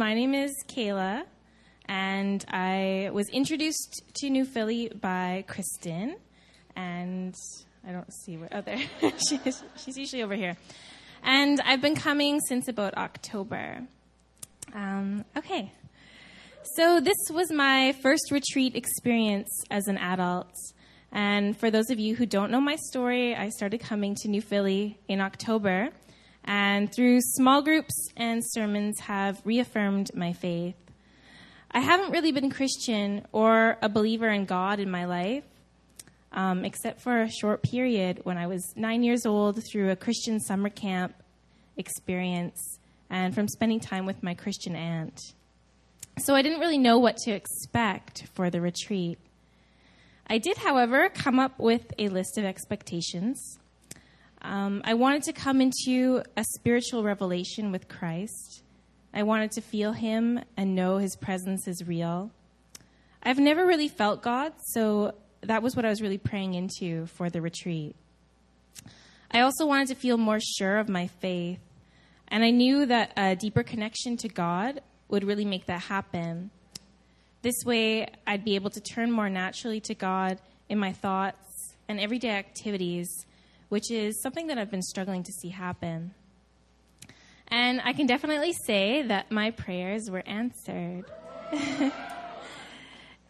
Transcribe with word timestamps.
my 0.00 0.14
name 0.14 0.32
is 0.32 0.54
Kayla, 0.66 1.24
and 1.84 2.42
I 2.48 3.10
was 3.12 3.28
introduced 3.28 4.02
to 4.14 4.30
New 4.30 4.46
Philly 4.46 4.88
by 4.88 5.44
Kristen, 5.46 6.16
and 6.74 7.34
I 7.86 7.92
don't 7.92 8.10
see 8.10 8.38
where. 8.38 8.48
Oh, 8.50 8.62
there. 8.62 8.80
she's, 9.28 9.62
she's 9.76 9.98
usually 9.98 10.22
over 10.22 10.34
here. 10.34 10.56
And 11.22 11.60
I've 11.60 11.82
been 11.82 11.96
coming 11.96 12.40
since 12.48 12.66
about 12.66 12.96
October. 12.96 13.82
Um, 14.72 15.26
okay. 15.36 15.70
So, 16.76 17.00
this 17.00 17.18
was 17.30 17.52
my 17.52 17.92
first 18.00 18.30
retreat 18.30 18.74
experience 18.76 19.50
as 19.70 19.86
an 19.86 19.98
adult. 19.98 20.54
And 21.12 21.54
for 21.54 21.70
those 21.70 21.90
of 21.90 21.98
you 21.98 22.16
who 22.16 22.24
don't 22.24 22.50
know 22.50 22.60
my 22.62 22.76
story, 22.88 23.36
I 23.36 23.50
started 23.50 23.80
coming 23.80 24.14
to 24.22 24.28
New 24.28 24.40
Philly 24.40 24.98
in 25.08 25.20
October, 25.20 25.90
and 26.44 26.92
through 26.92 27.20
small 27.20 27.62
groups 27.62 28.08
and 28.16 28.42
sermons 28.44 29.00
have 29.00 29.40
reaffirmed 29.44 30.10
my 30.14 30.32
faith. 30.32 30.74
I 31.70 31.80
haven't 31.80 32.10
really 32.10 32.32
been 32.32 32.50
Christian 32.50 33.26
or 33.30 33.78
a 33.80 33.88
believer 33.88 34.28
in 34.28 34.44
God 34.44 34.80
in 34.80 34.90
my 34.90 35.04
life, 35.04 35.44
um, 36.32 36.64
except 36.64 37.00
for 37.00 37.22
a 37.22 37.30
short 37.30 37.62
period 37.62 38.20
when 38.24 38.38
I 38.38 38.48
was 38.48 38.72
nine 38.74 39.04
years 39.04 39.24
old 39.24 39.62
through 39.70 39.90
a 39.90 39.96
Christian 39.96 40.40
summer 40.40 40.68
camp 40.68 41.14
experience 41.76 42.78
and 43.08 43.34
from 43.34 43.46
spending 43.46 43.78
time 43.78 44.04
with 44.04 44.22
my 44.22 44.34
Christian 44.34 44.74
aunt. 44.74 45.20
So 46.18 46.34
I 46.34 46.42
didn't 46.42 46.60
really 46.60 46.78
know 46.78 46.98
what 46.98 47.16
to 47.18 47.30
expect 47.30 48.26
for 48.34 48.50
the 48.50 48.60
retreat. 48.60 49.18
I 50.26 50.38
did, 50.38 50.58
however, 50.58 51.08
come 51.08 51.38
up 51.38 51.58
with 51.58 51.92
a 51.98 52.08
list 52.08 52.36
of 52.36 52.44
expectations. 52.44 53.59
Um, 54.42 54.80
I 54.84 54.94
wanted 54.94 55.22
to 55.24 55.32
come 55.32 55.60
into 55.60 56.22
a 56.36 56.44
spiritual 56.54 57.02
revelation 57.02 57.72
with 57.72 57.88
Christ. 57.88 58.62
I 59.12 59.22
wanted 59.22 59.50
to 59.52 59.60
feel 59.60 59.92
Him 59.92 60.40
and 60.56 60.74
know 60.74 60.96
His 60.96 61.16
presence 61.16 61.68
is 61.68 61.86
real. 61.86 62.30
I've 63.22 63.38
never 63.38 63.66
really 63.66 63.88
felt 63.88 64.22
God, 64.22 64.54
so 64.72 65.14
that 65.42 65.62
was 65.62 65.76
what 65.76 65.84
I 65.84 65.90
was 65.90 66.00
really 66.00 66.18
praying 66.18 66.54
into 66.54 67.06
for 67.06 67.28
the 67.28 67.42
retreat. 67.42 67.94
I 69.30 69.40
also 69.40 69.66
wanted 69.66 69.88
to 69.88 69.94
feel 69.94 70.16
more 70.16 70.40
sure 70.40 70.78
of 70.78 70.88
my 70.88 71.06
faith, 71.06 71.60
and 72.28 72.42
I 72.42 72.50
knew 72.50 72.86
that 72.86 73.12
a 73.16 73.36
deeper 73.36 73.62
connection 73.62 74.16
to 74.18 74.28
God 74.28 74.80
would 75.08 75.24
really 75.24 75.44
make 75.44 75.66
that 75.66 75.82
happen. 75.82 76.50
This 77.42 77.64
way, 77.64 78.06
I'd 78.26 78.44
be 78.44 78.54
able 78.54 78.70
to 78.70 78.80
turn 78.80 79.10
more 79.10 79.28
naturally 79.28 79.80
to 79.80 79.94
God 79.94 80.38
in 80.68 80.78
my 80.78 80.92
thoughts 80.92 81.74
and 81.88 82.00
everyday 82.00 82.30
activities, 82.30 83.08
which 83.70 83.90
is 83.90 84.20
something 84.20 84.48
that 84.48 84.58
I've 84.58 84.70
been 84.70 84.82
struggling 84.82 85.22
to 85.22 85.32
see 85.32 85.48
happen. 85.48 86.12
And 87.48 87.80
I 87.82 87.94
can 87.94 88.06
definitely 88.06 88.52
say 88.52 89.02
that 89.02 89.32
my 89.32 89.50
prayers 89.50 90.10
were 90.10 90.22
answered. 90.26 91.04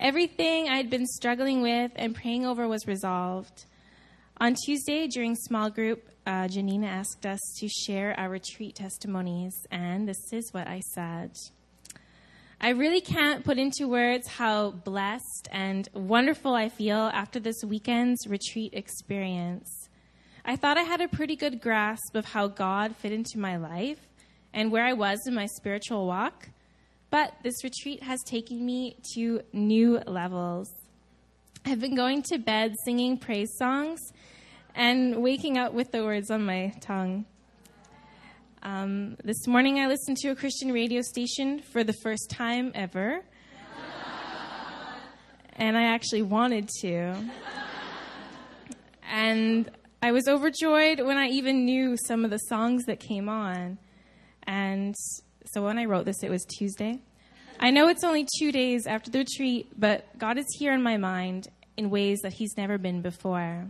Everything 0.00 0.68
I'd 0.68 0.90
been 0.90 1.06
struggling 1.06 1.62
with 1.62 1.92
and 1.94 2.14
praying 2.14 2.44
over 2.44 2.66
was 2.66 2.86
resolved. 2.86 3.66
On 4.38 4.54
Tuesday, 4.66 5.06
during 5.06 5.36
small 5.36 5.70
group, 5.70 6.08
uh, 6.26 6.48
Janina 6.48 6.86
asked 6.86 7.24
us 7.26 7.40
to 7.58 7.68
share 7.68 8.18
our 8.18 8.28
retreat 8.28 8.74
testimonies, 8.74 9.54
and 9.70 10.08
this 10.08 10.32
is 10.32 10.52
what 10.52 10.66
I 10.66 10.80
said. 10.94 11.36
I 12.60 12.70
really 12.70 13.00
can't 13.00 13.44
put 13.44 13.58
into 13.58 13.88
words 13.88 14.28
how 14.28 14.70
blessed 14.70 15.48
and 15.50 15.88
wonderful 15.94 16.54
I 16.54 16.68
feel 16.68 17.10
after 17.12 17.40
this 17.40 17.62
weekend's 17.64 18.26
retreat 18.26 18.72
experience. 18.74 19.81
I 20.44 20.56
thought 20.56 20.76
I 20.76 20.82
had 20.82 21.00
a 21.00 21.06
pretty 21.06 21.36
good 21.36 21.60
grasp 21.60 22.16
of 22.16 22.24
how 22.24 22.48
God 22.48 22.96
fit 22.96 23.12
into 23.12 23.38
my 23.38 23.56
life 23.56 24.00
and 24.52 24.72
where 24.72 24.84
I 24.84 24.92
was 24.92 25.20
in 25.26 25.34
my 25.34 25.46
spiritual 25.46 26.04
walk, 26.04 26.48
but 27.10 27.34
this 27.44 27.62
retreat 27.62 28.02
has 28.02 28.18
taken 28.26 28.66
me 28.66 28.96
to 29.14 29.42
new 29.52 30.00
levels. 30.04 30.68
I've 31.64 31.78
been 31.78 31.94
going 31.94 32.22
to 32.24 32.38
bed 32.38 32.74
singing 32.84 33.18
praise 33.18 33.56
songs 33.56 34.00
and 34.74 35.22
waking 35.22 35.58
up 35.58 35.74
with 35.74 35.92
the 35.92 36.02
words 36.02 36.28
on 36.28 36.44
my 36.44 36.74
tongue. 36.80 37.24
Um, 38.64 39.16
this 39.22 39.46
morning, 39.46 39.78
I 39.78 39.86
listened 39.86 40.16
to 40.18 40.30
a 40.30 40.34
Christian 40.34 40.72
radio 40.72 41.02
station 41.02 41.60
for 41.60 41.84
the 41.84 41.94
first 42.02 42.30
time 42.30 42.72
ever. 42.74 43.22
and 45.52 45.76
I 45.76 45.84
actually 45.84 46.22
wanted 46.22 46.68
to. 46.80 47.14
And 49.08 49.70
I 50.04 50.10
was 50.10 50.26
overjoyed 50.26 51.00
when 51.00 51.16
I 51.16 51.28
even 51.28 51.64
knew 51.64 51.96
some 51.96 52.24
of 52.24 52.32
the 52.32 52.38
songs 52.48 52.86
that 52.86 52.98
came 52.98 53.28
on. 53.28 53.78
And 54.42 54.96
so 55.52 55.62
when 55.64 55.78
I 55.78 55.84
wrote 55.84 56.06
this, 56.06 56.24
it 56.24 56.28
was 56.28 56.44
Tuesday. 56.58 56.98
I 57.60 57.70
know 57.70 57.86
it's 57.86 58.02
only 58.02 58.26
two 58.40 58.50
days 58.50 58.88
after 58.88 59.12
the 59.12 59.20
retreat, 59.20 59.68
but 59.78 60.18
God 60.18 60.38
is 60.38 60.46
here 60.58 60.72
in 60.72 60.82
my 60.82 60.96
mind 60.96 61.46
in 61.76 61.88
ways 61.88 62.18
that 62.22 62.32
He's 62.32 62.56
never 62.56 62.78
been 62.78 63.00
before. 63.00 63.68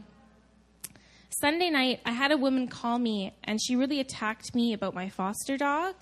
Sunday 1.38 1.68
night, 1.68 2.00
I 2.06 2.12
had 2.12 2.32
a 2.32 2.38
woman 2.38 2.66
call 2.66 2.98
me, 2.98 3.34
and 3.44 3.60
she 3.62 3.76
really 3.76 4.00
attacked 4.00 4.54
me 4.54 4.72
about 4.72 4.94
my 4.94 5.10
foster 5.10 5.58
dog. 5.58 5.96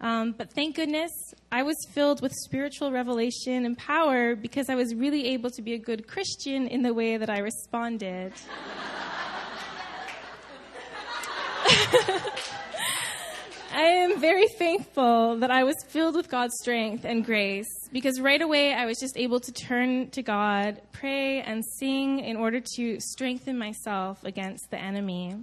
Um, 0.00 0.32
but 0.38 0.52
thank 0.52 0.76
goodness 0.76 1.10
I 1.50 1.64
was 1.64 1.76
filled 1.92 2.22
with 2.22 2.32
spiritual 2.44 2.92
revelation 2.92 3.64
and 3.64 3.76
power 3.76 4.36
because 4.36 4.68
I 4.68 4.76
was 4.76 4.94
really 4.94 5.26
able 5.28 5.50
to 5.50 5.62
be 5.62 5.72
a 5.72 5.78
good 5.78 6.06
Christian 6.06 6.68
in 6.68 6.82
the 6.82 6.94
way 6.94 7.16
that 7.16 7.30
I 7.30 7.38
responded. 7.38 8.32
I 13.72 13.82
am 13.82 14.20
very 14.20 14.48
thankful 14.48 15.36
that 15.40 15.50
I 15.50 15.64
was 15.64 15.76
filled 15.88 16.16
with 16.16 16.30
God's 16.30 16.54
strength 16.62 17.04
and 17.04 17.24
grace 17.24 17.68
because 17.92 18.20
right 18.20 18.40
away 18.40 18.72
I 18.72 18.86
was 18.86 18.98
just 18.98 19.18
able 19.18 19.40
to 19.40 19.52
turn 19.52 20.08
to 20.10 20.22
God, 20.22 20.80
pray, 20.92 21.42
and 21.42 21.62
sing 21.78 22.20
in 22.20 22.36
order 22.36 22.62
to 22.76 23.00
strengthen 23.00 23.58
myself 23.58 24.24
against 24.24 24.70
the 24.70 24.78
enemy. 24.78 25.36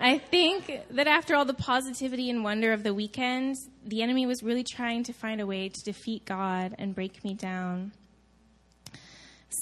I 0.00 0.18
think 0.18 0.80
that 0.90 1.06
after 1.06 1.36
all 1.36 1.44
the 1.44 1.54
positivity 1.54 2.30
and 2.30 2.42
wonder 2.42 2.72
of 2.72 2.82
the 2.82 2.94
weekend, 2.94 3.56
the 3.84 4.02
enemy 4.02 4.26
was 4.26 4.42
really 4.42 4.64
trying 4.64 5.04
to 5.04 5.12
find 5.12 5.40
a 5.40 5.46
way 5.46 5.68
to 5.68 5.84
defeat 5.84 6.24
God 6.24 6.74
and 6.78 6.94
break 6.94 7.22
me 7.24 7.34
down. 7.34 7.92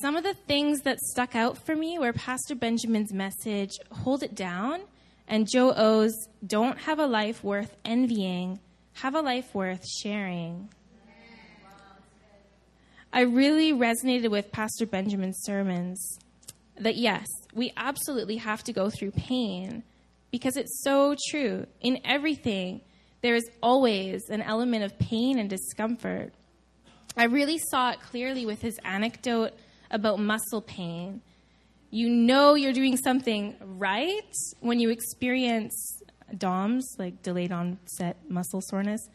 Some 0.01 0.17
of 0.17 0.25
the 0.25 0.35
things 0.35 0.81
that 0.83 1.01
stuck 1.01 1.35
out 1.35 1.59
for 1.59 1.77
me 1.77 1.99
were 1.99 2.13
Pastor 2.13 2.55
Benjamin's 2.55 3.13
message, 3.13 3.73
Hold 3.91 4.23
It 4.23 4.35
Down, 4.35 4.81
and 5.29 5.49
Joe 5.51 5.73
O's 5.77 6.29
Don't 6.47 6.79
Have 6.79 6.99
a 6.99 7.07
Life 7.07 7.43
Worth 7.43 7.77
Envying, 7.85 8.61
Have 8.95 9.15
a 9.15 9.21
Life 9.21 9.55
Worth 9.55 9.87
Sharing. 9.87 10.69
I 13.13 13.23
really 13.23 13.73
resonated 13.73 14.31
with 14.31 14.53
Pastor 14.53 14.87
Benjamin's 14.87 15.43
sermons 15.43 16.19
that 16.79 16.97
yes, 16.97 17.27
we 17.55 17.73
absolutely 17.77 18.37
have 18.37 18.65
to 18.65 18.73
go 18.73 18.89
through 18.89 19.11
pain 19.13 19.83
because 20.31 20.57
it's 20.57 20.83
so 20.83 21.15
true. 21.31 21.67
In 21.81 22.01
everything, 22.05 22.81
there 23.21 23.35
is 23.35 23.49
always 23.63 24.29
an 24.31 24.41
element 24.43 24.85
of 24.85 24.99
pain 24.99 25.39
and 25.39 25.49
discomfort. 25.49 26.33
I 27.17 27.25
really 27.25 27.59
saw 27.59 27.91
it 27.91 28.01
clearly 28.01 28.47
with 28.47 28.63
his 28.63 28.79
anecdote 28.85 29.53
about 29.91 30.19
muscle 30.19 30.63
pain 30.63 31.21
you 31.93 32.09
know 32.09 32.55
you're 32.55 32.73
doing 32.73 32.97
something 32.97 33.55
right 33.61 34.35
when 34.61 34.81
you 34.81 34.89
experience 34.89 36.03
DOMS, 36.37 36.97
like 36.99 37.23
delayed 37.23 37.53
onset 37.53 38.17
muscle 38.31 38.63
soreness. 38.63 39.07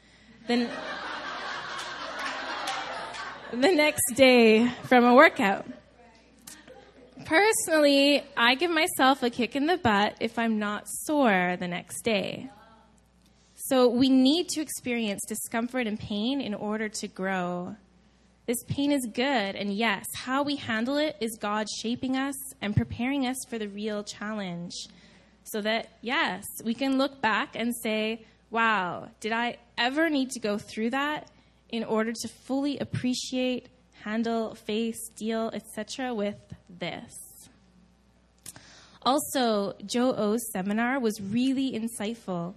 Then 0.47 0.69
the 3.52 3.72
next 3.72 4.13
day 4.13 4.69
from 4.84 5.05
a 5.05 5.16
workout. 5.16 5.66
Personally, 7.25 8.23
I 8.37 8.53
give 8.53 8.69
myself 8.69 9.23
a 9.23 9.31
kick 9.31 9.55
in 9.55 9.66
the 9.66 9.78
butt 9.78 10.16
if 10.19 10.37
I'm 10.37 10.59
not 10.59 10.87
sore 10.87 11.57
the 11.59 11.67
next 11.67 12.03
day. 12.03 12.52
So 13.55 13.87
we 13.87 14.07
need 14.07 14.49
to 14.49 14.61
experience 14.61 15.22
discomfort 15.28 15.87
and 15.87 15.99
pain 15.99 16.41
in 16.41 16.53
order 16.53 16.90
to 16.90 17.07
grow. 17.07 17.75
This 18.47 18.64
pain 18.64 18.94
is 18.94 19.05
good, 19.05 19.58
and 19.58 19.73
yes, 19.73 20.05
how 20.16 20.41
we 20.41 20.55
handle 20.55 20.96
it 20.96 21.17
is 21.20 21.38
God 21.38 21.67
shaping 21.82 22.16
us 22.16 22.34
and 22.61 22.73
preparing 22.73 23.28
us 23.28 23.35
for 23.49 23.58
the 23.58 23.67
real 23.67 24.05
challenge. 24.05 24.72
So 25.44 25.59
that, 25.59 25.90
yes, 26.02 26.46
we 26.64 26.73
can 26.73 26.97
look 26.97 27.20
back 27.20 27.58
and 27.58 27.76
say, 27.76 28.26
wow, 28.49 29.09
did 29.20 29.34
I 29.34 29.58
ever 29.78 30.09
need 30.09 30.29
to 30.32 30.40
go 30.40 30.58
through 30.58 30.91
that 30.91 31.29
in 31.67 31.84
order 31.84 32.14
to 32.14 32.28
fully 32.29 32.79
appreciate, 32.79 33.67
handle, 34.05 34.55
face, 34.55 35.09
deal, 35.17 35.52
etc., 35.53 36.14
with 36.14 36.40
this? 36.70 37.50
Also, 39.02 39.73
Joe 39.85 40.16
O's 40.16 40.50
seminar 40.53 41.02
was 41.02 41.20
really 41.20 41.73
insightful 41.73 42.53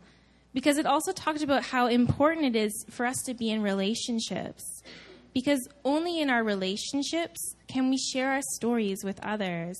because 0.55 0.79
it 0.79 0.87
also 0.87 1.11
talked 1.11 1.43
about 1.43 1.65
how 1.65 1.89
important 1.89 2.55
it 2.55 2.57
is 2.57 2.85
for 2.91 3.07
us 3.07 3.21
to 3.27 3.35
be 3.35 3.51
in 3.51 3.61
relationships 3.61 4.85
because 5.32 5.69
only 5.85 6.21
in 6.21 6.31
our 6.31 6.43
relationships 6.44 7.55
can 7.69 7.91
we 7.91 7.97
share 7.97 8.32
our 8.32 8.43
stories 8.55 9.05
with 9.05 9.21
others. 9.25 9.79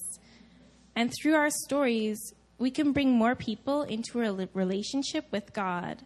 And 0.94 1.12
through 1.12 1.35
our 1.35 1.50
stories, 1.50 2.19
we 2.58 2.70
can 2.70 2.93
bring 2.93 3.12
more 3.12 3.35
people 3.35 3.82
into 3.82 4.20
a 4.20 4.49
relationship 4.55 5.26
with 5.31 5.52
God. 5.52 6.02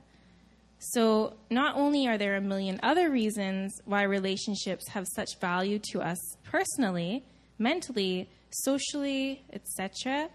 So, 0.79 1.35
not 1.51 1.77
only 1.77 2.07
are 2.07 2.19
there 2.19 2.37
a 2.37 2.41
million 2.41 2.79
other 2.83 3.11
reasons 3.11 3.81
why 3.87 4.03
relationships 4.03 4.89
have 4.91 5.07
such 5.15 5.39
value 5.41 5.79
to 5.93 6.03
us 6.03 6.19
personally, 6.45 7.25
mentally, 7.59 8.29
socially, 8.51 9.45
etc., 9.53 10.29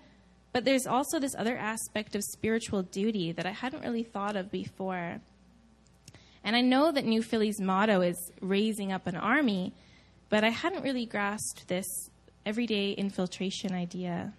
but 0.51 0.65
there's 0.65 0.87
also 0.87 1.19
this 1.19 1.35
other 1.37 1.55
aspect 1.55 2.15
of 2.15 2.23
spiritual 2.23 2.81
duty 2.81 3.31
that 3.33 3.45
I 3.45 3.51
hadn't 3.51 3.83
really 3.83 4.03
thought 4.03 4.35
of 4.35 4.51
before. 4.51 5.21
And 6.43 6.55
I 6.55 6.61
know 6.61 6.91
that 6.91 7.05
New 7.05 7.21
Philly's 7.21 7.59
motto 7.59 8.01
is 8.01 8.31
raising 8.41 8.91
up 8.91 9.07
an 9.07 9.15
army, 9.15 9.73
but 10.29 10.43
I 10.43 10.49
hadn't 10.49 10.83
really 10.83 11.05
grasped 11.05 11.67
this 11.67 11.85
everyday 12.45 12.91
infiltration 12.91 13.73
idea. 13.73 14.33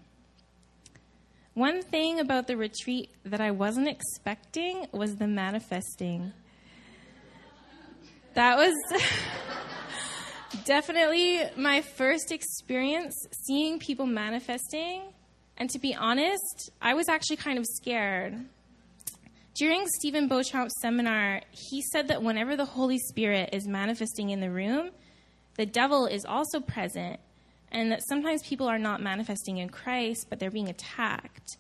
One 1.55 1.83
thing 1.83 2.21
about 2.21 2.47
the 2.47 2.57
retreat 2.57 3.11
that 3.25 3.41
I 3.41 3.51
wasn't 3.51 3.89
expecting 3.89 4.87
was 4.93 5.17
the 5.17 5.27
manifesting. 5.27 6.33
That 8.35 8.57
was 8.57 8.75
definitely 10.65 11.43
my 11.57 11.83
first 11.83 12.31
experience 12.31 13.15
seeing 13.47 13.79
people 13.79 14.07
manifesting. 14.07 15.03
And 15.57 15.69
to 15.71 15.79
be 15.79 15.95
honest, 15.95 16.71
I 16.81 16.95
was 16.95 17.09
actually 17.09 17.37
kind 17.37 17.59
of 17.59 17.67
scared. 17.67 18.39
During 19.61 19.87
Stephen 19.89 20.27
Beauchamp's 20.27 20.81
seminar, 20.81 21.43
he 21.51 21.83
said 21.83 22.09
that 22.09 22.23
whenever 22.23 22.57
the 22.57 22.65
Holy 22.65 22.97
Spirit 22.97 23.51
is 23.53 23.69
manifesting 23.69 24.31
in 24.31 24.41
the 24.41 24.51
room, 24.51 24.89
the 25.59 25.67
devil 25.67 26.07
is 26.07 26.25
also 26.25 26.61
present 26.61 27.21
and 27.71 27.93
that 27.93 28.01
sometimes 28.09 28.43
people 28.43 28.67
are 28.67 28.79
not 28.79 29.03
manifesting 29.03 29.59
in 29.59 29.69
Christ, 29.69 30.29
but 30.31 30.39
they're 30.39 30.51
being 30.51 30.71
attacked. 30.71 31.59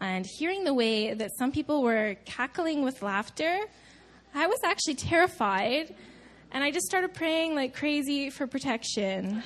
And 0.00 0.26
hearing 0.26 0.64
the 0.64 0.74
way 0.74 1.14
that 1.14 1.30
some 1.38 1.52
people 1.52 1.84
were 1.84 2.16
cackling 2.24 2.82
with 2.82 3.02
laughter, 3.02 3.56
I 4.34 4.48
was 4.48 4.58
actually 4.64 4.96
terrified. 4.96 5.94
And 6.50 6.64
I 6.64 6.72
just 6.72 6.86
started 6.86 7.14
praying 7.14 7.54
like 7.54 7.72
crazy 7.72 8.30
for 8.30 8.48
protection. 8.48 9.44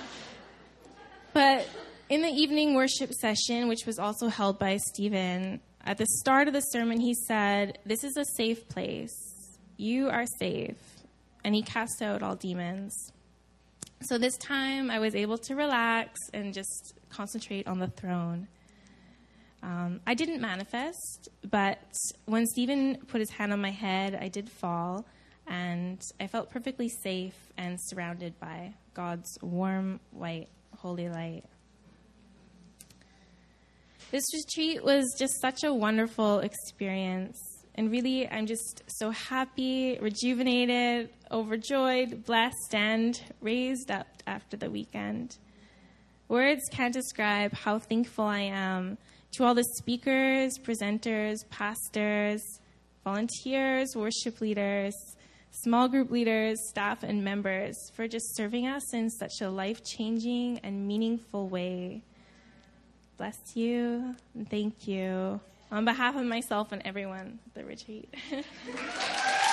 but 1.32 1.66
in 2.10 2.20
the 2.20 2.28
evening 2.28 2.74
worship 2.74 3.14
session, 3.14 3.66
which 3.66 3.86
was 3.86 3.98
also 3.98 4.28
held 4.28 4.58
by 4.58 4.76
Stephen, 4.76 5.62
at 5.84 5.98
the 5.98 6.06
start 6.20 6.46
of 6.46 6.54
the 6.54 6.60
sermon, 6.60 7.00
he 7.00 7.14
said, 7.14 7.78
This 7.84 8.04
is 8.04 8.16
a 8.16 8.24
safe 8.36 8.68
place. 8.68 9.14
You 9.76 10.08
are 10.08 10.26
safe. 10.38 10.76
And 11.42 11.54
he 11.54 11.62
cast 11.62 12.02
out 12.02 12.22
all 12.22 12.36
demons. 12.36 12.94
So 14.02 14.18
this 14.18 14.36
time 14.38 14.90
I 14.90 14.98
was 14.98 15.14
able 15.14 15.38
to 15.38 15.54
relax 15.54 16.18
and 16.32 16.54
just 16.54 16.94
concentrate 17.10 17.66
on 17.66 17.78
the 17.78 17.88
throne. 17.88 18.48
Um, 19.62 20.00
I 20.06 20.14
didn't 20.14 20.40
manifest, 20.40 21.28
but 21.50 21.78
when 22.24 22.46
Stephen 22.46 22.96
put 23.08 23.20
his 23.20 23.30
hand 23.30 23.52
on 23.52 23.60
my 23.60 23.70
head, 23.70 24.18
I 24.18 24.28
did 24.28 24.48
fall, 24.48 25.04
and 25.46 26.00
I 26.18 26.28
felt 26.28 26.48
perfectly 26.48 26.88
safe 26.88 27.36
and 27.58 27.78
surrounded 27.78 28.40
by 28.40 28.72
God's 28.94 29.38
warm, 29.42 30.00
white, 30.12 30.48
holy 30.78 31.10
light. 31.10 31.44
This 34.10 34.24
retreat 34.34 34.82
was 34.82 35.14
just 35.16 35.40
such 35.40 35.62
a 35.62 35.72
wonderful 35.72 36.40
experience. 36.40 37.38
And 37.76 37.92
really, 37.92 38.28
I'm 38.28 38.46
just 38.46 38.82
so 38.88 39.10
happy, 39.10 39.98
rejuvenated, 40.00 41.10
overjoyed, 41.30 42.24
blessed, 42.24 42.74
and 42.74 43.22
raised 43.40 43.92
up 43.92 44.08
after 44.26 44.56
the 44.56 44.68
weekend. 44.68 45.36
Words 46.26 46.62
can't 46.72 46.92
describe 46.92 47.52
how 47.52 47.78
thankful 47.78 48.24
I 48.24 48.40
am 48.40 48.98
to 49.36 49.44
all 49.44 49.54
the 49.54 49.64
speakers, 49.78 50.58
presenters, 50.58 51.48
pastors, 51.48 52.42
volunteers, 53.04 53.94
worship 53.94 54.40
leaders, 54.40 54.94
small 55.52 55.86
group 55.86 56.10
leaders, 56.10 56.58
staff, 56.68 57.04
and 57.04 57.22
members 57.22 57.76
for 57.94 58.08
just 58.08 58.34
serving 58.34 58.66
us 58.66 58.92
in 58.92 59.08
such 59.08 59.40
a 59.40 59.48
life 59.48 59.84
changing 59.84 60.58
and 60.64 60.88
meaningful 60.88 61.48
way. 61.48 62.02
Bless 63.20 63.54
you 63.54 64.16
and 64.34 64.48
thank 64.48 64.88
you 64.88 65.38
on 65.70 65.84
behalf 65.84 66.16
of 66.16 66.24
myself 66.24 66.72
and 66.72 66.80
everyone 66.86 67.38
at 67.48 67.54
the 67.54 67.66
retreat. 67.66 68.08